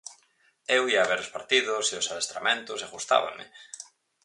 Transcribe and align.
Eu 0.77 0.83
ía 0.95 1.09
ver 1.09 1.19
os 1.25 1.33
partidos 1.35 1.85
e 1.93 1.95
os 2.01 2.09
adestramentos 2.13 2.79
e 2.85 2.91
gustábame. 2.95 3.45